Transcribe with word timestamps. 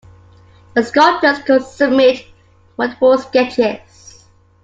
The 0.73 0.81
sculptors 0.81 1.37
could 1.43 1.61
submit 1.63 2.25
multiple 2.75 3.19
sketches. 3.19 4.25